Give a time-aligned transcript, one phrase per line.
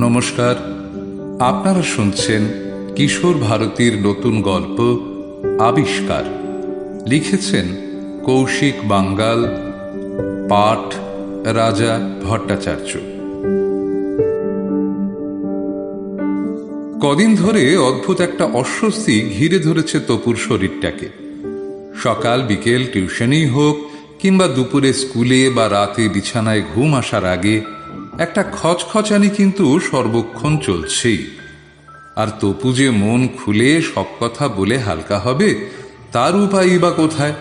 [0.00, 0.54] নমস্কার।
[1.40, 2.42] আপনারা শুনছেন
[2.96, 4.98] কিশোর ভারতীর নতুন গল্প,
[5.60, 6.24] আবিষ্কার।
[7.08, 7.66] লিখেছেন
[8.24, 9.44] কৌশিক বাঙ্গাল,
[10.48, 10.94] পাঠ
[11.46, 12.98] রাজা ভট্টাচার্য।
[17.02, 21.08] কদিন ধরে অদ্ভুত একটা অস্বস্তি ঘিরে ধরেছে তপুর শরীরটাকে।
[22.02, 23.76] সকাল, বিকেল, টিউশনই হোক
[24.18, 27.60] কিংবা দুপুরে স্কুলে বা রাতে বিছানায় ঘুম আসার আগে
[28.18, 31.36] একটা খচখচানি কিন্তু সর্বক্ষণ চলছেই।
[32.16, 35.70] আর তপু যে মন খুলে সব কথা বলে হালকা হবে,
[36.12, 37.34] তার উপায়ই বা কোথায়?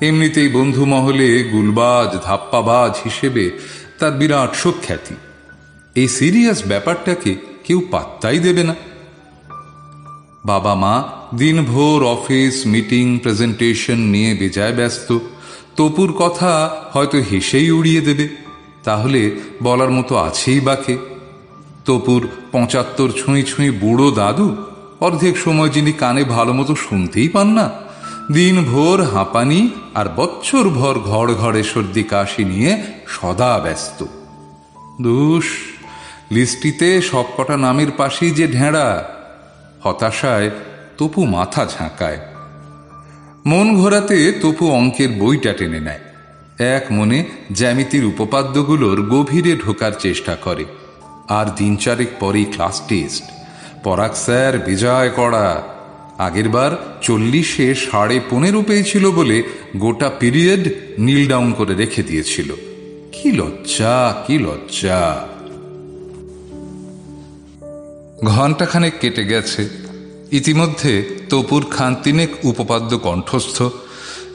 [0.00, 3.50] এমনিতেই বন্ধু মহলে গুলবাজ, ধাপ্পাবাজ হিসেবে
[3.98, 5.14] তার বিরাট সুখ্যাতি
[5.94, 7.34] এই সিরিয়াস ব্যাপারটাকে
[7.64, 8.74] কেউ পাত্তাই দেবে না।
[10.44, 15.18] বাবা মা দিনভর অফিস, মিটিং, প্রেজেন্টেশন নিয়ে বেজায় ব্যস্ত।
[15.76, 18.43] তপুর কথা হয়তো হেসেই উড়িয়ে দেবে।
[18.84, 19.20] তাহলে
[19.62, 20.94] বলার মতো আছেই বাকে।
[21.84, 22.20] তপুর
[22.52, 24.48] পঁচাত্তর ছুঁই ছুঁই বুড়ো দাদু,
[25.00, 27.66] অর্ধেক সময় যিনি কানে ভালো মতো শুনতেই পান না,
[28.32, 29.60] দিনভর হাঁপানি
[29.94, 32.72] আর বছর ভর ঘর ঘরে সর্দি কাশি নিয়ে
[33.08, 34.00] সদা ব্যস্ত।
[35.00, 35.46] দুষ,
[36.30, 38.88] লিস্টিতে সবকটা নামের পাশেই যে ঢেঁড়া,
[39.82, 40.48] হতাশায়
[40.98, 42.20] তপু মাথা ঝাঁকায়।
[43.46, 46.03] মন ঘোরাতে তপু অঙ্কের বইটা টেনে নেয়।
[46.58, 50.64] এক মনে জ্যামিতির উপপাদ্যগুলোর গভীরে ঢোকার চেষ্টা করে।
[51.28, 53.24] আর দিন চারেক পরেই class test
[53.84, 55.62] Parag sir, Bijoy করা
[56.18, 59.42] আগেরবার চল্লিশে সাড়ে পনেরো পেয়েছিল বলে
[59.76, 62.54] গোটা পিরিয়ড নীল ডাউন করে রেখে দিয়েছিল।
[63.12, 65.28] কি লজ্জা কি লজ্জা।
[68.24, 69.68] ঘণ্টাখানেক কেটে গেছে।
[70.32, 73.62] ইতিমধ্যে তপুর খান তিনেক উপপাদ্য কণ্ঠস্থ।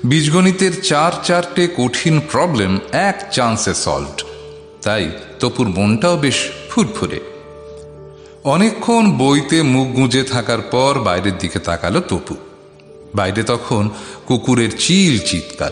[0.07, 4.23] বীজগণিতের চার চারটে কঠিন প্রবলেম এক চান্সে সলভড
[4.81, 6.35] তাই তপুর মনটাও বেশ
[6.69, 7.19] ফুরফুরে।
[8.43, 12.35] অনেকক্ষণ বইতে মুখ গুঁজে থাকার পর বাইরের দিকে তাকালো তপু।
[13.15, 13.89] বাইরে তখন
[14.25, 15.71] কুকুরের চিল চিৎকার।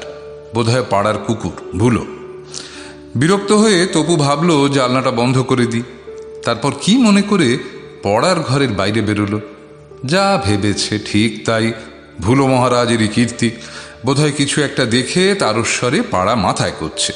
[0.55, 2.05] বোধহয় পাড়ার কুকুর, ভুলো।
[3.15, 5.83] বিরক্ত হয়ে তপু ভাবলো জালনাটা বন্ধ করে দিই
[6.43, 7.57] তারপর কি মনে করে
[8.03, 9.39] পড়ার ঘরের বাইরে বেরোলো।
[10.05, 11.73] যা ভেবেছে ঠিক তাই
[12.21, 13.51] ভুলো মহারাজেরই কীর্তি।
[14.05, 17.13] বোধহয় কিছু একটা দেখে তারস্বরে পাড়া মাথায় করছে।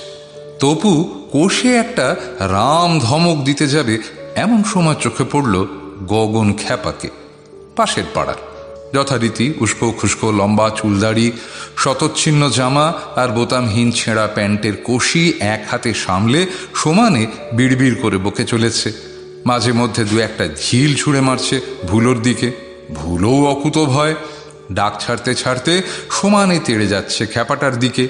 [0.59, 3.97] তপু কোষে একটা রাম ধমক দিতে যাবে
[4.35, 5.65] এমন সময় চোখে পড়ল
[6.07, 7.09] গগন খ্যাপাকে
[7.75, 8.35] পাশের পাড়ার।
[8.93, 11.31] যথারীতি উস্কো খুস্কো লম্বা চুলদাড়ি,
[11.77, 18.91] শতচ্ছিন্ন জামা আর বোতামহীন ছেঁড়া প্যান্টের কষি এক হাতে সামলে সমানে বিড়বিড় করে বকে চলেছে।
[19.45, 22.51] মাঝে মধ্যে দু একটা ঝিল ছুঁড়ে মারছে ভুলোর দিকে।
[22.95, 24.15] ভুলোও অকুত ভয়
[24.73, 28.07] ডাক ছাড়তে ছাড়তে সমানে তেড়ে যাচ্ছে খ্যাপাটার দিকে।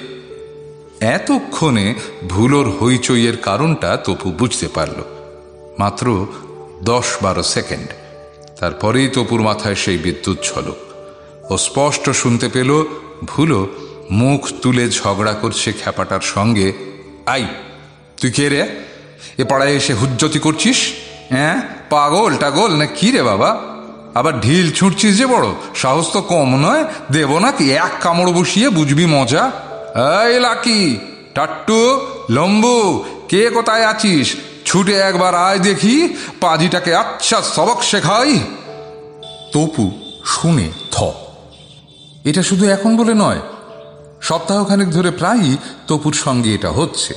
[1.00, 1.94] এতক্ষণে
[2.28, 5.04] ভুলোর হইচইয়ের কারণটা তপু বুঝতে পারল।
[5.78, 6.26] মাত্র
[6.82, 7.88] দশ বারো সেকেন্ড।
[8.60, 10.76] তারপরেই তপুর মাথায় সেই বিদ্যুৎ ঝলক
[11.52, 12.84] ও স্পষ্ট শুনতে পেল,
[13.24, 13.68] ভুলো
[14.10, 16.72] মুখ তুলে ঝগড়া করছে খ্যাপাটার সঙ্গে।
[17.26, 17.46] আই,
[18.20, 18.68] তুই কে রে?
[19.38, 20.92] এ পাড়ায় এসে হুজ্জতি করছিস?
[21.28, 21.62] হ্যাঁ?
[21.90, 23.71] পাগল টাগল না কি রে বাবা?
[24.14, 25.46] আবার ঢিল ছুটছিস যে বড়?
[25.74, 27.72] সাহস তো কম নয়। দেব নাকি?
[27.72, 29.44] এক কামড় বসিয়ে বুঝবি মজা।
[30.28, 30.98] এই লাকি,
[31.34, 32.00] টাট্টু,
[32.30, 34.36] লম্বু, কে কোথায় আছিস?
[34.64, 35.96] ছুটে একবার আয় দেখি,
[36.40, 38.40] পাজিটাকে আচ্ছা সবক শেখাই।
[39.52, 39.84] তপু,
[40.24, 40.96] শুনে থ।
[42.24, 43.40] এটা শুধু এখন বলে নয়,
[44.20, 45.56] সপ্তাহখানেক ধরে প্রায়ই
[45.86, 47.14] তপুর সঙ্গে এটা হচ্ছে।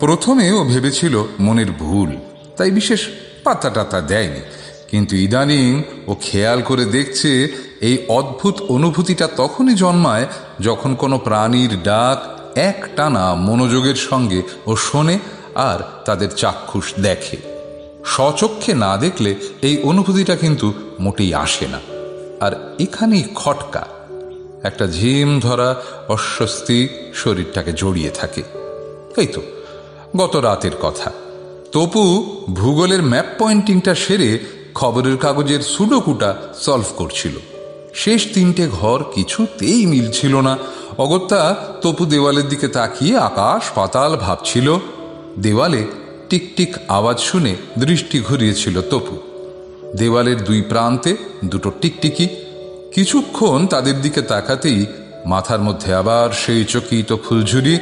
[0.00, 2.10] প্রথমে ও ভেবেছিল মনের ভুল,
[2.56, 3.00] তাই বিশেষ
[3.44, 4.40] পাতা টাতা দেয়নি।
[4.92, 7.30] কিন্তু ইদানিং ও খেয়াল করে দেখছে,
[7.80, 10.26] এই অদ্ভুত অনুভূতিটা তখনই জন্মায়
[10.60, 12.18] যখন কোনো প্রাণীর ডাক
[12.58, 15.18] এক টানা মনোযোগের সঙ্গে ও শোনে
[15.54, 17.36] আর তাদের চাক্ষুষ দেখে।
[18.06, 21.80] স্বচক্ষে না দেখলে এই অনুভূতিটা কিন্তু মোটেই আসে না।
[22.40, 23.84] আর এখানেই খটকা,
[24.62, 28.42] একটা ঝিম ধরা অস্বস্তি শরীরটাকে জড়িয়ে থাকে।
[29.16, 29.42] এই তো,
[30.16, 31.10] গত রাতের কথা।
[31.72, 32.02] তপু
[32.50, 34.30] ভূগোলের ম্যাপ পয়েন্টিংটা সেরে
[34.74, 37.32] খবরের কাগজের সুডোকুটা সলভ করছিল।
[37.94, 40.58] শেষ তিনটে ঘর কিছুতেই মিলছিল না।
[40.98, 44.76] অগত্যা তপু দেওয়ালের দিকে তাকিয়ে আকাশ পাতাল ভাবছিল।
[45.38, 45.86] দেওয়ালে
[46.28, 49.18] টিকটিক আওয়াজ শুনে দৃষ্টি ঘুরিয়েছিল তপু।
[49.96, 52.28] দেওয়ালের দুই প্রান্তে দুটো টিকটিকি।
[52.94, 54.86] কিছুক্ষণ তাদের দিকে তাকাতেই
[55.26, 57.78] মাথার মধ্যে আবার সেই চকিত ফুলঝুরি।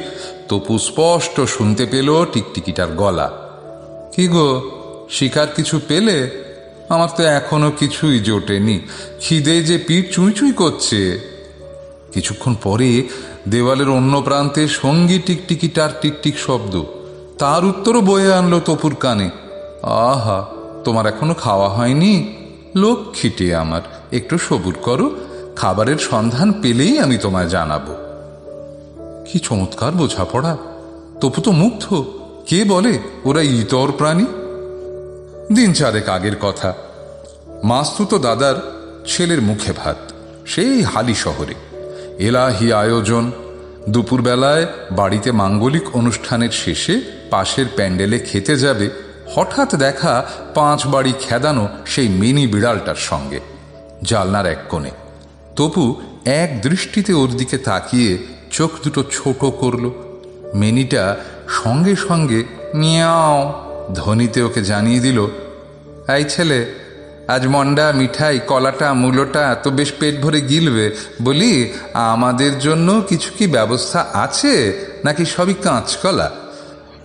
[0.49, 3.31] তপু স্পষ্ট শুনতে পেল টিকটিকিটার গলা।
[4.15, 4.61] কি গো,
[5.09, 6.50] শিকার কিছু পেলে?
[6.91, 8.79] আমার তো এখনও কিছুই জোটেনি।
[9.21, 11.19] খিদে যে পিঠ চুঁই চুঁই করছে।
[12.13, 13.07] কিছুক্ষণ পরে
[13.49, 16.83] দেওয়ালের অন্য প্রান্তে সঙ্গী টিকটিকিটার টিকটিক শব্দ।
[17.37, 19.29] তার উত্তরও বয়ে আনলো তপুর কানে।
[19.83, 20.45] আহা,
[20.83, 22.33] তোমার এখনও খাওয়া হয়নি?
[22.75, 25.11] লক্ষ্মীটি আমার। একটু সবুর করো।
[25.55, 27.81] খাবারের সন্ধান পেলেই আমি তোমায় জানাব।
[29.31, 30.57] কি চমৎকার বোঝাপড়া।
[31.21, 32.03] তপু তো মুগ্ধ।
[32.47, 34.25] কে বলে, ওরা ইতর প্রাণী?
[35.53, 36.73] দিন চারেক আগের কথা।
[37.63, 38.55] মাস্তুত দাদার
[39.07, 39.97] ছেলের মুখে ভাত।
[40.45, 41.53] সেই হালি শহরে।
[42.19, 43.31] এলাহি আয়োজন।
[43.89, 48.89] দুপুরবেলায় বাড়িতে মাঙ্গলিক অনুষ্ঠানের শেষে পাশের প্যান্ডেলে খেতে যাবে,
[49.35, 50.25] হঠাৎ দেখা
[50.55, 53.39] পাঁচ বাড়ি খেদানো সেই মিনি বিড়ালটার সঙ্গে,
[54.03, 54.91] জালনার এক কোণে।
[55.55, 58.17] তপু এক দৃষ্টিতে ওর দিকে তাকিয়ে
[58.51, 59.91] চোখ দুটো ছোট করল।
[60.53, 61.17] মিনিটা
[61.63, 62.43] সঙ্গে সঙ্গে
[62.73, 65.27] মিয়াও ধ্বনিতে ওকে জানিয়ে দিল
[66.17, 66.65] এই ছেলে,
[67.27, 73.47] আজ মন্ডা, মিঠাই, কলাটা, মূলোটা তো বেশ পেট ভরে গিলবে। বলি, আমাদের জন্য কিছু কি
[73.47, 74.73] ব্যবস্থা আছে?
[75.05, 76.31] নাকি সবই কাঁচকলা?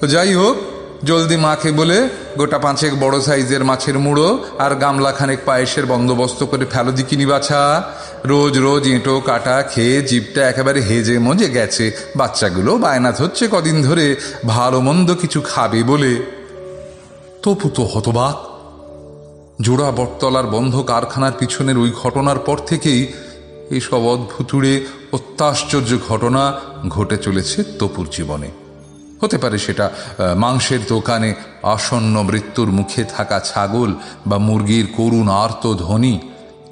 [0.09, 0.57] যাই হোক,
[1.05, 6.65] জলদি মাকে বলে গোটা পাঁচেক বড় সাইজের মাছের মুড়ো আর গামলা খানেক পায়েসের বন্দোবস্ত করে
[6.65, 7.83] ফেলো দিকিনি বাছা।
[8.25, 14.17] রোজ রোজ এঁটো, কাটা, খেয়ে জিপটা একেবারে হেজে মজে গেছে। বাচ্চাগুলো বায়না ধরছে কদিন ধরে।
[14.47, 16.36] ভালো মন্দ কিছু খাবে বলে
[17.47, 18.37] তপু তো হতবাক।
[19.61, 23.01] জোড়া বটতলার বন্ধ কারখানার পিছনের ওই ঘটনার পর থেকেই
[23.71, 24.73] এইসব অদ্ভুতুড়ে,
[25.13, 26.43] অত্যাশ্চর্য ঘটনা
[26.89, 28.49] ঘটে চলেছে তপুর জীবনে।
[29.23, 29.91] হতে পারে সেটা
[30.37, 31.31] মাংসের দোকানে
[31.75, 33.91] আসন্ন মৃত্যুর মুখে থাকা ছাগল
[34.27, 36.15] বা মুরগির করুণ আর্ত ধ্বনি,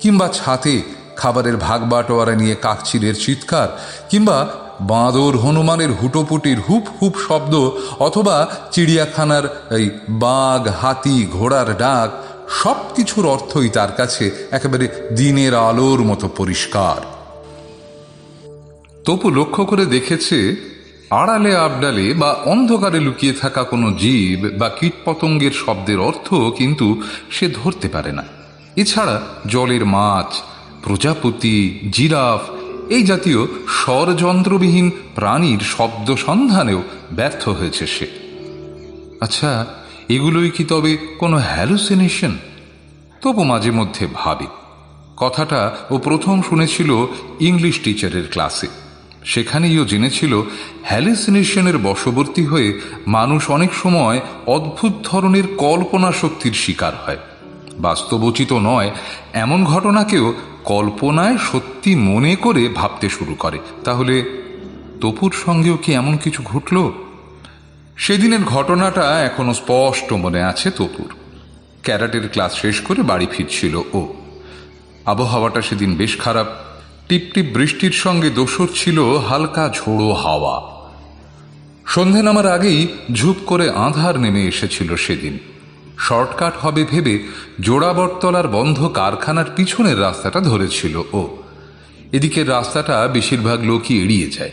[0.00, 0.74] কিংবা ছাতে
[1.16, 3.68] খাবারের ভাগ বাটোয়ারা নিয়ে কাকচিরের চিৎকার,
[4.10, 4.36] কিংবা
[4.86, 7.54] বাঁদর হনুমানের হুটোপুটির হুপ হুপ শব্দ
[7.98, 8.36] অথবা
[8.70, 12.10] চিড়িয়াখানার এই বাঘ, হাতি, ঘোড়ার ডাক
[12.62, 16.98] সব কিছুর অর্থই তার কাছে একেবারে দিনের আলোর মতো পরিষ্কার।
[19.04, 20.38] তপু লক্ষ্য করে দেখেছে,
[21.10, 26.28] আড়ালে আবডালে বা অন্ধকারে লুকিয়ে থাকা কোনো জীব বা কীটপতঙ্গের শব্দের অর্থ
[26.58, 26.86] কিন্তু
[27.30, 28.24] সে ধরতে পারে না।
[28.76, 29.16] এছাড়া
[29.46, 30.30] জলের মাছ,
[30.82, 31.58] প্রজাপতি,
[31.92, 32.42] জিরাফ
[32.90, 36.82] এই জাতীয় স্বরযন্ত্রবিহীন প্রাণীর শব্দ সন্ধানেও
[37.12, 38.06] ব্যর্থ হয়েছে সে।
[39.20, 39.66] আচ্ছা
[40.08, 42.38] এগুলোই কি তবে কোনো হ্যালুসিনেশন
[43.22, 44.46] তবু মাঝে মধ্যে ভাবে।
[45.16, 47.06] কথাটা ও প্রথম শুনেছিল
[47.40, 48.66] ইংলিশ টিচারের ক্লাসে
[49.24, 50.42] সেখানেই ও জেনেছিল
[50.82, 57.16] হ্যালুসিনেশনের বশবর্তী হয়ে মানুষ অনেক সময় অদ্ভুত ধরনের কল্পনা শক্তির শিকার হয়।
[57.78, 58.90] বাস্তবচিত নয়,
[59.32, 60.34] এমন ঘটনাকেও
[60.64, 64.44] কল্পনায় সত্যি মনে করে ভাবতে শুরু করে। তাহলে
[65.00, 66.92] তপুর সঙ্গেও কি এমন কিছু ঘটল?
[67.96, 71.14] সেদিনের ঘটনাটা এখনও স্পষ্ট মনে আছে তপুর।
[71.82, 74.14] ক্যারাটের ক্লাস শেষ করে বাড়ি ফিরছিল ও।
[75.06, 76.46] আবহাওয়াটা সেদিন বেশ খারাপ।
[77.08, 80.62] টিপটিপ বৃষ্টির সঙ্গে দোসর ছিল হালকা ঝোড়ো হাওয়া।
[81.86, 85.38] সন্ধে নামার আগেই ঝুপ করে আধার নেমে এসেছিল সেদিন।
[85.98, 87.18] শর্টকাট হবে ভেবে
[87.60, 91.36] জোড়াবটতলার বন্ধ কারখানার পিছনের রাস্তাটা ধরেছিল ও।
[92.12, 94.52] এদিকের রাস্তাটা বেশিরভাগ লোকই এড়িয়ে যায়।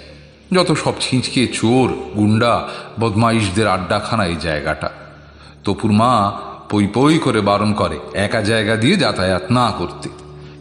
[0.54, 4.90] যত সব ছিঁচকে চোর, গুন্ডা, বদমাইশদের আড্ডাখানা এই জায়গাটা।
[5.64, 6.40] তপুর মা
[6.70, 10.10] পই পই করে বারণ করে, একা জায়গা দিয়ে যাতায়াত না করতে।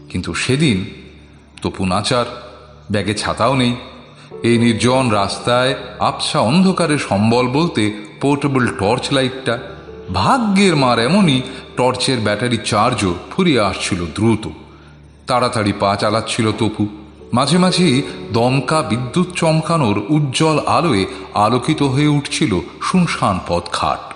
[0.09, 0.85] কিন্তু সেদিন
[1.63, 2.25] তপু নাচার,
[2.91, 3.77] ব্যাগে ছাতাও নেই।
[4.43, 9.59] এই নির্জন রাস্তায় আবসা অন্ধকারে সম্বল বলতে পোর্টেবল টর্চ লাইটটা
[10.15, 11.43] ভাগ্যের মার এমনই
[11.77, 14.49] টর্চের ব্যাটারি চার্জও ফুরিয়ে আসছিল দ্রুত।
[15.27, 16.89] তাড়াতাড়ি পা চালাচ্ছিল তপু।
[17.33, 18.03] মাঝে মাঝেই
[18.33, 24.15] দমকা বিদ্যুৎ চমকানোর উজ্জ্বল আলোয় আলোকিত হয়ে উঠছিল শুনশান পথঘাট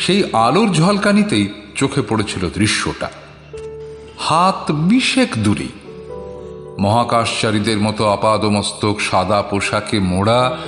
[0.00, 3.10] সেই আলোর ঝলকানিতেই চোখে পড়েছিল দৃশ্যটা।
[4.18, 5.66] হাত বিশেক দূরে।
[6.78, 10.58] মহাকাশচারীদের মতো আপাদমস্তক সাদা পোশাকে মোড়া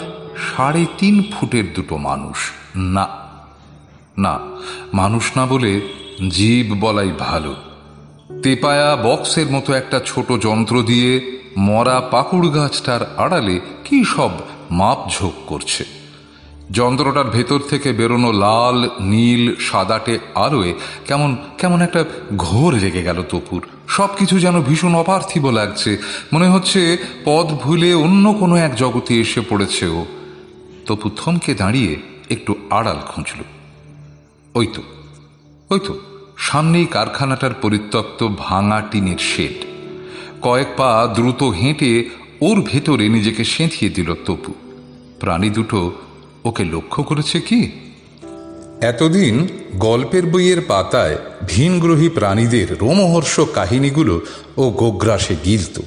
[0.56, 3.21] সাড়ে তিন ফুটের দুটো মানুষ। না
[4.18, 4.38] না,
[4.94, 5.80] মানুষ না বলে
[6.30, 7.54] জীব বলাই ভালো।
[8.42, 14.30] তেপায়া বক্সের মতো একটা ছোট যন্ত্র দিয়ে মরা পাকুড় গাছটার আড়ালে কি সব
[14.70, 15.84] মাপঝোঁক করছে।
[16.70, 20.74] যন্ত্রটার ভেতর থেকে বেরোনো লাল, নীল, সাদাটে আলোয়
[21.06, 22.04] কেমন কেমন একটা
[22.36, 25.98] ঘোর লেগে গেল তপুর। সব কিছু যেন ভীষণ অপার্থিব লাগছে।
[26.32, 30.06] মনে হচ্ছে পদ ভুলে অন্য কোনো এক জগতে এসে পড়েছে ও।
[30.86, 31.96] তপু থমকে দাঁড়িয়ে
[32.30, 33.61] একটু আড়াল খুঁজল।
[34.54, 34.82] ওই তো
[35.70, 35.98] ওই তো
[36.38, 39.64] সামনেই কারখানাটার পরিত্যক্ত ভাঙা টিনের শেড।
[40.42, 42.08] কয়েক পা দ্রুত হেঁটে
[42.40, 44.54] ওর ভেতরে নিজেকে সেঁধিয়ে দিল তপু।
[45.20, 45.92] প্রাণী দুটো
[46.44, 47.70] ওকে লক্ষ্য করেছে কি?
[48.80, 51.16] এতদিন গল্পের বইয়ের পাতায়
[51.48, 54.20] ভিনগ্রহী প্রাণীদের রোমহর্ষ কাহিনীগুলো
[54.56, 55.80] ও গোগ্রাসে গিলত।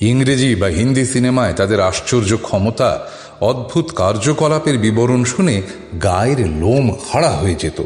[0.00, 3.10] ইংরেজি বা হিন্দি সিনেমায় তাদের আশ্চর্য ক্ষমতা
[3.42, 5.62] অদ্ভুত কার্যকলাপের বিবরণ শুনে
[6.02, 7.82] গায়ের লোম হাড়া হয়ে যেত।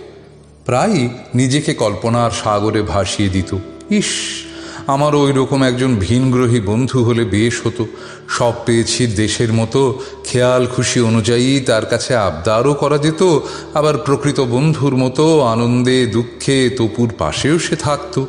[0.67, 3.57] প্রায়ই নিজেকে কল্পনার সাগরে ভাসিয়ে দিত।
[3.91, 4.07] ইস,
[4.87, 7.87] আমার ওই রকম একজন ভিনগ্রহী বন্ধু হলে বেশ হতো।
[8.29, 13.39] সব পেয়েছি দেশের মতো, খেয়াল খুশি অনুযায়ী তার কাছে আবদারও করা যেত।
[13.75, 18.27] আবার প্রকৃত বন্ধুর মতো আনন্দে, দুঃখে তপুর পাশেও সে থাকতো।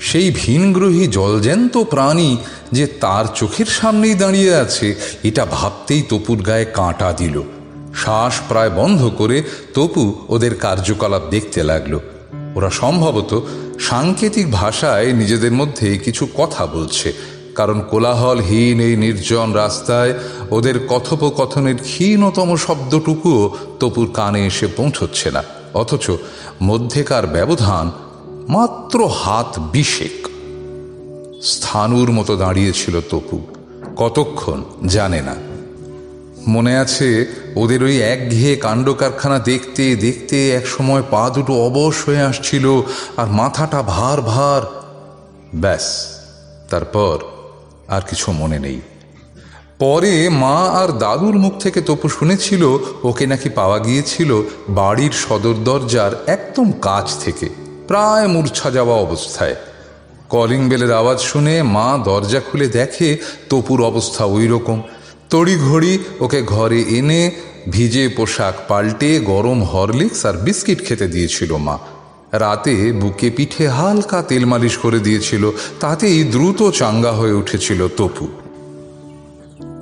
[0.00, 2.36] সেই ভিনগ্রহী জলজ্যান্ত প্রাণী
[2.72, 7.42] যে তার চোখের সামনেই দাঁড়িয়ে আছে, এটা ভাবতেই তপুর গায়ে কাঁটা দিল।
[7.94, 9.42] শ্বাস প্রায় বন্ধ করে
[9.74, 11.94] তপু ওদের কার্যকলাপ দেখতে লাগল।
[12.54, 13.32] ওরা সম্ভবত
[13.80, 17.12] সাংকেতিক ভাষায় নিজেদের মধ্যে কিছু কথা বলছে,
[17.54, 20.12] কারণ কোলাহলহীন এই নির্জন রাস্তায়
[20.50, 23.42] ওদের কথোপকথনের ক্ষীণতম শব্দটুকুও
[23.80, 25.42] তপুর কানে এসে পৌঁছচ্ছে না,
[25.74, 26.06] অথচ
[26.62, 27.90] মধ্যেকার ব্যবধান
[28.48, 30.28] মাত্র হাত বিশেক।
[31.42, 33.46] স্থানুর মতো দাঁড়িয়েছিল তপু।
[33.96, 35.34] কতক্ষণ জানে না।
[36.48, 37.26] মনে আছে
[37.56, 42.80] ওদের ওই একঘেয়ে কাণ্ড কারখানা দেখতে দেখতে এক সময় পা দুটো অবশ হয়ে আসছিল
[43.16, 44.62] আর মাথাটা ভার ভার।
[45.54, 46.06] ব্যাস,
[46.70, 47.18] তারপর
[47.88, 48.80] আর কিছু মনে নেই।
[49.78, 56.24] পরে মা আর দাদুর মুখ থেকে তপু শুনেছিল ওকে নাকি পাওয়া গিয়েছিল বাড়ির সদর দরজার
[56.26, 59.56] একদম কাছ থেকে। প্রায় মূর্ছা যাওয়া অবস্থায়।
[60.28, 63.18] কলিং বেলের আওয়াজ শুনে মা দরজা খুলে দেখে,
[63.50, 64.82] তপুর অবস্থা ওই রকম
[65.30, 67.30] তড়িঘড়ি ওকে ঘরে এনে
[67.70, 71.78] ভিজে পোশাক পাল্টে গরম হরলিক্স আর বিস্কিট খেতে দিয়েছিল মা।
[72.32, 75.50] রাতে বুকে পিঠে হালকা তেল মালিশ করে দিয়েছিল,
[75.80, 78.28] তাতেই দ্রুত চাঙ্গা হয়ে উঠেছিল তপু।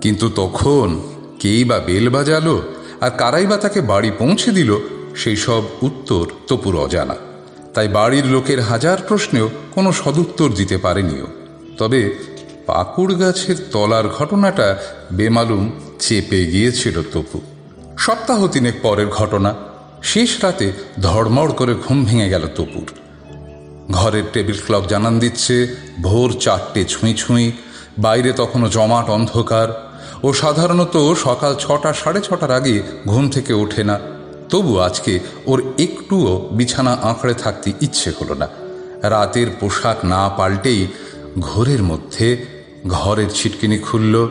[0.00, 1.02] কিন্তু তখন
[1.40, 2.62] কেই বা বেল বাজালো
[3.00, 4.76] আর কারাই বা তাকে বাড়ি পৌঁছে দিল,
[5.16, 7.16] সেই সব উত্তর তপুর অজানা।
[7.74, 11.26] তাই বাড়ির লোকের হাজার প্রশ্নেও কোনো সদুত্তর দিতে পারেনিও।
[11.78, 12.14] তবে
[12.66, 14.78] পাকুড় গাছের তলার ঘটনাটা
[15.12, 17.40] বেমালুম চেপে গিয়েছিল তপু।
[17.98, 19.54] সপ্তাহ তিনেক পরের ঘটনা।
[20.02, 22.86] শেষ রাতে ধড়মড় করে ঘুম ভেঙে গেল তপুর।
[23.90, 27.52] ঘরের টেবিল ক্লক জানান দিচ্ছে, ভোর চারটে ছুঁই ছুঁই,
[27.98, 29.90] বাইরে তখনও জমাট অন্ধকার
[30.22, 34.00] ও সাধারণত সকাল ছটা সাড়ে ছটার আগে ঘুম থেকে ওঠে না।
[34.48, 38.48] তবু আজকে ওর একটুও বিছানা আঁকড়ে থাকতে ইচ্ছে হলো না।
[39.02, 40.86] রাতের পোশাক না পাল্টেই
[41.38, 42.46] ঘোরের মধ্যে
[42.86, 44.28] ঘরের ছিটকিনি খুলল।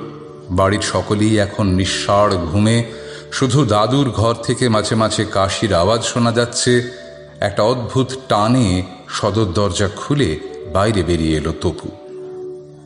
[0.50, 2.84] বাড়ির সকলেই এখন নিঃসাড় ঘুমে।
[3.32, 6.92] শুধু দাদুর ঘর থেকে মাঝে মাঝে কাশির আওয়াজ শোনা যাচ্ছে।
[7.40, 10.40] একটা অদ্ভুত টানে সদর দরজা খুলে
[10.74, 11.90] বাইরে বেরিয়ে এলো তপু।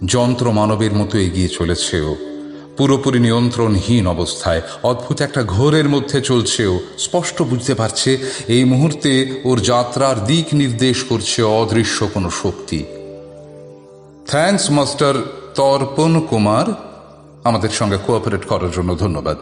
[0.06, 2.16] যন্ত্র মানবের মতো এগিয়ে চলেছে ও।
[2.78, 8.18] পুরোপুরি নিয়ন্ত্রণহীন অবস্থায়। অদ্ভুত একটা ঘোরের মধ্যে চলছেও, স্পষ্ট বুঝতে পারছে,
[8.48, 12.86] এই মুহূর্তে ওর যাত্রার দিক নির্দেশ করছে অদৃশ্য কোনো শক্তি।
[14.28, 15.14] থ্যাঙ্কস মাস্টার
[15.56, 16.66] তর্পণ কুমার।
[17.44, 19.38] আমাদের সঙ্গে কোঅপারেট করার জন্য ধন্যবাদ।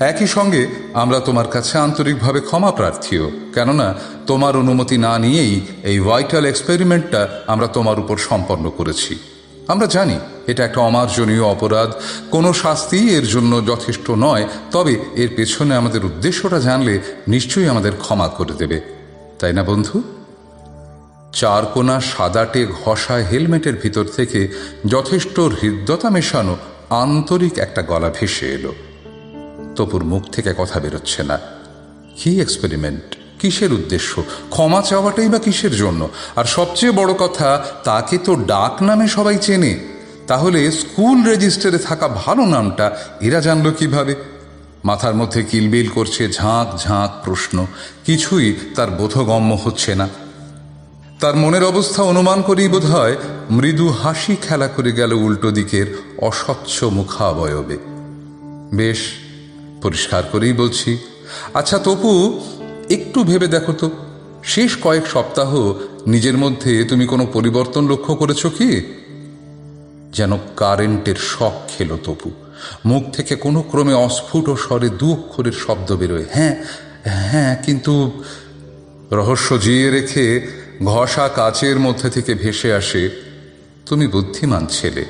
[0.00, 3.94] একই সঙ্গে, আমরা তোমার কাছে আন্তরিকভাবে ক্ষমা প্রার্থীও। কেননা,
[4.26, 9.18] তোমার অনুমতি না নিয়েই এই ভাইটাল এক্সপেরিমেন্টটা আমরা তোমার উপর সম্পন্ন করেছি।
[9.68, 10.18] আমরা জানি
[10.50, 11.92] এটা একটা অমার্জনীয় অপরাধ।
[12.30, 18.28] কোনো শাস্তি এর জন্য যথেষ্ট নয়, তবে এর পেছনে আমাদের উদ্দেশ্যটা জানলে নিশ্চয়ই আমাদের ক্ষমা
[18.28, 18.80] করে দেবে।
[19.38, 20.02] তাই না বন্ধু?
[21.32, 24.48] চারকোনা সাদাটে ঘষা হেলমেটের ভিতর থেকে
[24.86, 26.56] যথেষ্ট হৃদ্যতা মেশানো
[26.90, 28.74] আন্তরিক একটা গলা ভেসে এলো।
[29.76, 31.38] তপুর মুখ থেকে কথা বেরোচ্ছে না।
[32.16, 34.22] কি এক্সপেরিমেন্ট কিসের উদ্দেশ্য?
[34.50, 36.08] ক্ষমা চাওয়াটাই বা কিসের জন্য?
[36.36, 42.46] আর সবচেয়ে বড় কথা, তাকে তো ডাক নামে সবাই চেনে। তাহলে স্কুল রেজিস্টারে থাকা ভালো
[42.46, 44.14] নামটা এরা জানল কীভাবে?
[44.84, 47.66] মাথার মধ্যে কিলবিল করছে ঝাঁক ঝাঁক প্রশ্ন।
[48.06, 50.08] কিছুই তার বোধগম্য হচ্ছে না।
[51.20, 53.16] তার মনের অবস্থা অনুমান করেই বোধ হয়
[53.50, 57.78] মৃদু হাসি খেলা করে গেল উল্টো দিকের অস্বচ্ছ মুখাবয়বে।
[58.76, 58.98] বেশ,
[59.82, 60.98] পরিষ্কার করেই বলছি।
[61.54, 62.40] আচ্ছা তপু,
[62.90, 63.90] একটু ভেবে দেখো তো।
[64.44, 65.72] শেষ কয়েক সপ্তাহ
[66.06, 68.99] নিজের মধ্যে তুমি কোনো পরিবর্তন লক্ষ্য করেছ কি?
[70.12, 72.30] যেন কারেন্টের শখ খেলো তপু।
[72.84, 76.64] মুখ থেকে কোনো ক্রমে অস্ফুট স্বরে দু অক্ষরের শব্দ বেরোয়। হ্যাঁ
[77.04, 78.24] হ্যাঁ কিন্তু
[79.12, 80.46] রহস্য জিয়ে রেখে
[80.84, 83.10] ঘষা কাচের মধ্যে থেকে ভেসে আসে
[83.86, 85.04] তুমি বুদ্ধিমান ছেলে।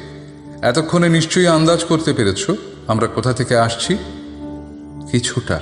[0.63, 2.51] এতক্ষণে নিশ্চয়ই আন্দাজ করতে পেরেছ
[2.87, 3.97] আমরা কোথা থেকে আসছি?
[5.11, 5.61] কিছুটা।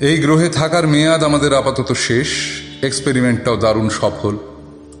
[0.00, 2.28] এই গ্রহে থাকার মেয়াদ আমাদের আপাতত শেষ।
[2.82, 4.36] এক্সপেরিমেন্টটাও দারুণ সফল।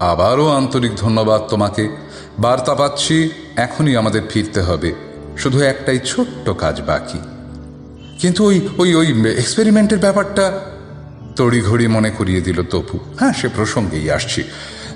[0.00, 4.92] আবারও আন্তরিক ধন্যবাদ তোমাকে। বার্তা পাচ্ছি, এখনই আমাদের ফিরতে হবে।
[5.38, 7.18] শুধু একটাই ছোট্ট কাজ বাকি।
[8.18, 10.60] কিন্তু ওই ওই ওই এক্সপেরিমেন্টের ব্যাপারটা
[11.36, 14.42] তড়িঘড়ি মনে করিয়ে দিল তপু। হ্যাঁ সে প্রসঙ্গেই আসছি।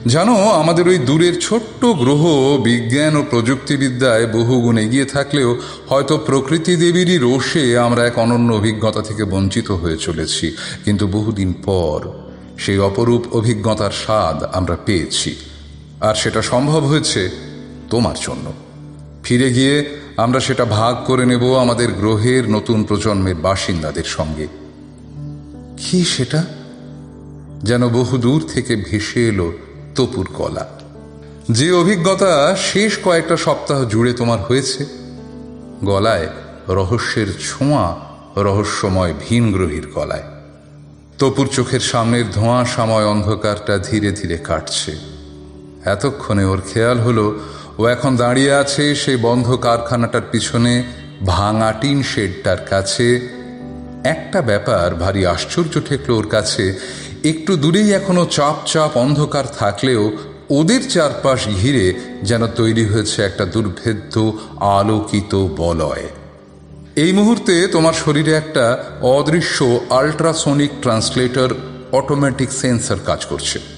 [0.07, 2.27] জানো, আমাদের ওই দূরের ছোট্ট গ্রহ
[2.63, 9.25] বিজ্ঞান ও প্রযুক্তিবিদ্যায় বহুগুণ এগিয়ে থাকলেও হয়তো প্রকৃতি দেবীরই রোষে আমরা এক অনন্য অভিজ্ঞতা থেকে
[9.25, 12.09] বঞ্চিত হয়ে চলেছি। কিন্তু বহুদিন পর
[12.59, 15.37] সেই অপরূপ অভিজ্ঞতার স্বাদ আমরা পেয়েছি।
[16.05, 17.31] আর সেটা সম্ভব হয়েছে
[17.91, 18.53] তোমার জন্য।
[19.23, 24.47] ফিরে গিয়ে আমরা সেটা ভাগ করে নেব আমাদের গ্রহের নতুন প্রজন্মের বাসিন্দাদের সঙ্গে।
[25.77, 26.45] কি সেটা?
[27.63, 29.53] যেন বহু দূর থেকে ভেসে এলো
[29.95, 30.67] তপুর কলা।
[31.51, 34.87] যে অভিজ্ঞতা শেষ কয়েকটা সপ্তাহ জুড়ে তোমার হয়েছে,
[35.85, 36.29] গলায়
[36.69, 37.97] রহস্যের ছোঁয়া,
[38.37, 40.23] রহস্যময় ভিনগ্রহীর গলায়
[41.19, 45.14] তপুর চোখের সামনের ধোঁয়াশাময় অন্ধকারটা ধীরে ধীরে কাটছে।
[45.85, 47.39] এতক্ষণে ওর খেয়াল হলো,
[47.79, 50.83] ও এখন দাঁড়িয়ে আছে সেই বন্ধ কারখানাটার পিছনে,
[51.27, 53.29] ভাঙা টিন শেডটার কাছে।
[54.05, 56.79] একটা ব্যাপার ভারী আশ্চর্য ঠেকলো ওর কাছে।
[57.25, 60.13] একটু দূরেই এখনও চাপ চাপ অন্ধকার থাকলেও
[60.51, 66.09] ওদের চারপাশ ঘিরে যেন তৈরি হয়েছে একটা দুর্ভেদ্য আলোকিত বলয়।
[66.97, 71.49] এই মুহূর্তে তোমার শরীরে একটা অদৃশ্য আল্ট্রাসোনিক ট্রান্সলেটর
[71.93, 73.74] অটোমেটিক সেন্সর কাজ করছে।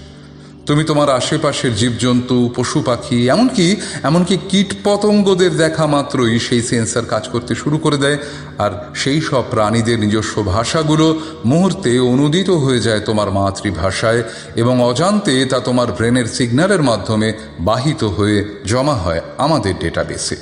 [0.66, 7.28] তুমি তোমার আশেপাশের জীবজন্তু, পশু পাখি, এমনকি এমনকি কীট পতঙ্গদের দেখা মাত্রই সেই সেন্সর কাজ
[7.28, 8.18] করতে শুরু করে দেয়।
[8.58, 14.23] আর সেই সব প্রাণীদের নিজস্ব ভাষাগুলো মুহূর্তে অনুদিত হয়ে যায় তোমার মাতৃভাষায়
[14.56, 20.37] এবং অজান্তে তা তোমার ব্রেনের সিগন্যালের মাধ্যমে বাহিত হয়ে জমা হয় আমাদের ডেটাবেসে।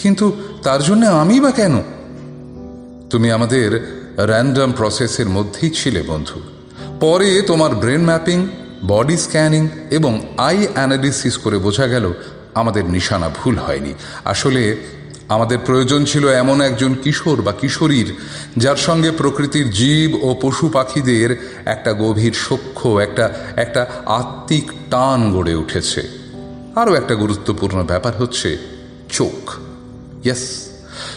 [0.00, 1.82] কিন্তু তার জন্য আমি বা কেন?
[3.10, 6.40] তুমি আমাদের র্যান্ডম প্রসেসের মধ্যেই ছিলে, বন্ধু।
[7.00, 8.48] পরে তোমার ব্রেন ম্যাপিং
[8.88, 12.12] বডি স্ক্যানিং এবং আই অ্যানালিসিস করে বোঝা গেল
[12.54, 14.76] আমাদের নিশানা ভুল হয়নি। আসলে
[15.28, 18.14] আমাদের প্রয়োজন ছিল এমন একজন কিশোর বা কিশোরীর
[18.56, 25.54] যার সঙ্গে প্রকৃতির জীব ও পশু পাখিদের একটা গভীর সখ্য একটা একটা আত্মিক টান গড়ে
[25.54, 26.08] উঠেছে।
[26.76, 28.58] আরও একটা গুরুত্বপূর্ণ ব্যাপার হচ্ছে
[29.12, 29.50] চোখ।
[30.24, 30.68] ইয়াস,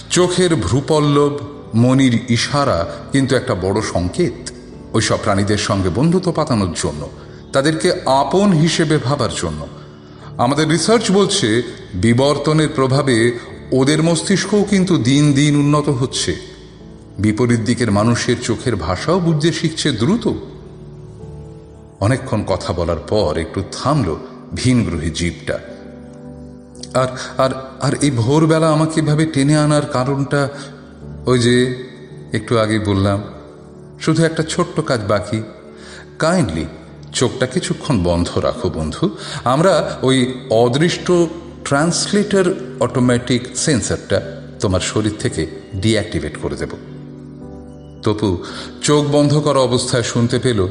[0.09, 1.39] চোখের ভ্রুপল্লব,
[1.75, 4.49] মনির ইশারা কিন্তু একটা বড় সংকেত।
[4.93, 7.09] ওইসব প্রাণীদের সঙ্গে বন্ধুত্ব পাতানোর জন্য
[7.53, 9.67] তাদেরকে আপন হিসেবে ভাবার জন্য।
[10.37, 13.39] আমাদের রিসার্চ বলছে, বিবর্তনের প্রভাবে
[13.71, 16.35] ওদের মস্তিষ্কও কিন্তু দিন দিন উন্নত হচ্ছে।
[17.19, 20.33] বিপরীত দিকের মানুষের চোখের ভাষাও বুঝতে শিখছে দ্রুত।
[21.99, 24.15] অনেকক্ষণ কথা বলার পর একটু থামল
[24.55, 25.59] ভিনগ্রহী জীবটা।
[26.93, 27.07] আর
[27.37, 27.49] আর
[27.81, 30.49] আর এই ভোরবেলা আমাকে এভাবে টেনে আনার কারণটা
[31.25, 31.83] ওই যে
[32.33, 33.23] একটু আগে বললাম,
[33.99, 35.41] শুধু একটা ছোট্ট কাজ বাকি।
[36.19, 36.65] কাইন্ডলি
[37.13, 39.09] চোখটা কিছুক্ষণ বন্ধ রাখো বন্ধু।
[39.43, 40.17] আমরা ওই
[40.49, 41.11] অদৃষ্ট
[41.65, 42.45] ট্রান্সলেটর
[42.79, 44.21] অটোমেটিক সেন্সারটা
[44.59, 46.71] তোমার শরীর থেকে ডিঅ্যাক্টিভেট করে দেব।
[48.03, 48.29] তপু,
[48.83, 50.67] চোখ বন্ধ করা অবস্থায় শুনতে পেল,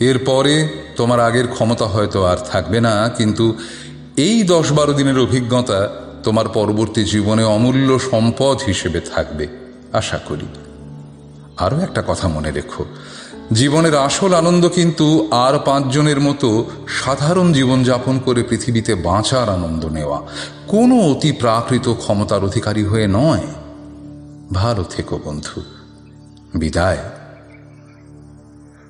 [0.00, 3.58] এরপরে তোমার আগের ক্ষমতা হয়তো আর থাকবে না, কিন্তু
[4.16, 5.88] এই দশ বারো দিনের অভিজ্ঞতা
[6.24, 9.48] তোমার পরবর্তী জীবনে অমূল্য সম্পদ হিসেবে থাকবে,
[9.92, 10.48] আশা করি।
[11.56, 12.84] আরও একটা কথা মনে রেখো
[13.52, 20.22] জীবনের আসল আনন্দ কিন্তু আর পাঁচজনের মতো সাধারণ জীবনযাপন করে পৃথিবীতে বাঁচার আনন্দ নেওয়া।
[20.66, 23.40] কোনো অতি প্রাকৃত ক্ষমতার অধিকারী হয়ে নয়।
[24.52, 25.62] ভালো থেকো বন্ধু।
[26.54, 26.96] বিদায়।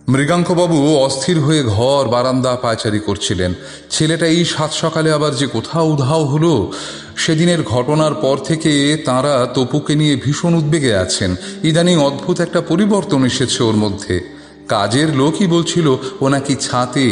[0.09, 3.55] মৃগাঙ্কবাবু অস্থির হয়ে ঘর, বারান্দা পায়চারি করছিলেন।
[3.91, 6.73] ছেলেটা এই সাত সকালে আবার যে কোথাও উধাও হলো,
[7.17, 13.63] সেদিনের ঘটনার পর থেকে তারা তপুকে নিয়ে ভীষণ উদ্বেগে আছেন। ইদানিং অদ্ভুত একটা পরিবর্তন এসেছে
[13.63, 14.40] ওর মধ্যে।
[14.73, 15.87] কাজের লোকই বলছিল,
[16.23, 17.05] ও নাকি ছাতে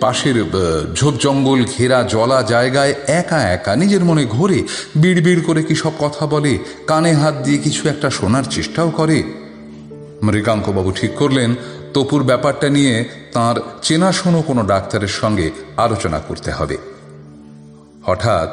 [0.00, 0.36] পাশের
[0.94, 4.58] ঝোপ জঙ্গল ঘেরা জলা জায়গায় একা একা নিজের মনে ঘোরে
[4.96, 6.52] বিড় বিড় করে কি সব কথা বলে,
[6.86, 9.18] কানে হাত দিয়ে কিছু একটা শোনার চেষ্টাও করে।
[10.22, 11.50] মৃগাঙ্কবাবু ঠিক করলেন,
[11.94, 12.94] তপুর ব্যাপারটা নিয়ে
[13.34, 16.76] তার চেনাশোনো কোনো ডাক্তারের সঙ্গে আলোচনা করতে হবে।
[18.06, 18.50] হঠাৎ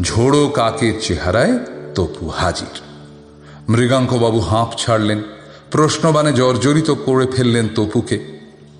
[0.00, 1.54] ঝোড়ো কাকের চেহারায়
[1.94, 2.74] তপু হাজির।
[3.68, 5.20] মৃগাঙ্কবাবু হাঁপ ছাড়লেন।
[5.74, 8.18] প্রশ্নবানে জর্জরিত করে ফেললেন তপুকে।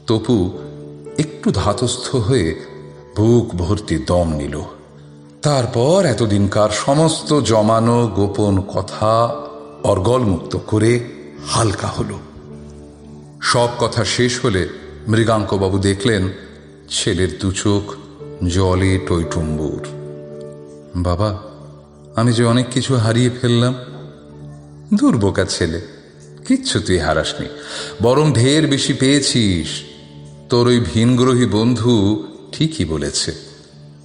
[0.07, 0.59] তপু
[1.19, 2.65] একটু ধাতস্থ হয়ে
[3.17, 4.61] বুক ভর্তি দম নিল।
[5.43, 9.37] তারপর এতদিনকার সমস্ত জমানো গোপন কথা
[9.85, 11.01] অর্গলমুক্ত করে
[11.49, 12.13] হালকা হল।
[13.43, 14.69] সব কথা শেষ হলে
[15.09, 16.29] মৃগাঙ্কবাবু দেখলেন
[16.91, 17.95] ছেলের দু চোখ
[18.49, 19.87] জলে টইটুম্বুর।
[20.97, 21.39] বাবা,
[22.17, 23.75] আমি যে অনেক কিছু হারিয়ে ফেললাম।
[24.95, 25.94] দুর্বোকা ছেলে।
[26.47, 27.47] কিচ্ছু তুই হারাসনি।
[28.03, 29.69] বরং ঢের বেশি পেয়েছিস।
[30.51, 33.33] তোর ওই ভিনগ্রহী বন্ধু ঠিকই বলেছে।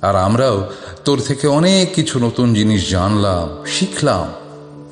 [0.02, 0.71] আর আমরাও
[1.06, 4.28] তোর থেকে অনেক কিছু নতুন জিনিস জানলাম, শিখলাম।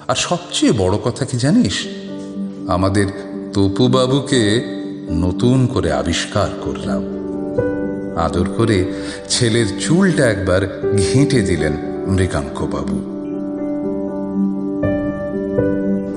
[0.07, 1.73] আর সবচেয়ে বড় কথা কি জানিস?
[2.67, 3.07] আমাদের
[3.53, 4.61] তপুবাবুকে
[5.11, 7.03] নতুন করে আবিষ্কার করলাম।
[8.17, 8.93] আদর করে
[9.29, 11.73] ছেলের চুলটা একবার ঘেঁটে দিলেন
[12.07, 13.16] মৃগাঙ্কবাবু।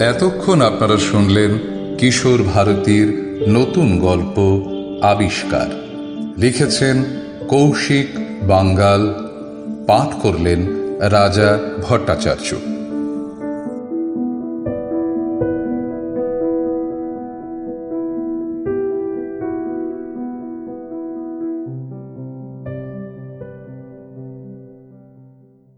[0.01, 1.59] এতক্ষণ আপনারা শুনলেন
[1.99, 3.09] কিশোর ভারতীর
[3.49, 4.37] নতুন গল্প,
[5.03, 5.69] আবিষ্কার।
[6.39, 7.05] লিখেছেন
[7.49, 8.07] কৌশিক
[8.47, 9.15] বাঙ্গাল,
[9.87, 10.61] পাঠ করলেন
[11.01, 12.49] রাজা ভট্টাচার্য।